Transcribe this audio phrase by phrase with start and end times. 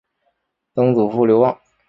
[0.73, 1.55] 曾祖父刘旺。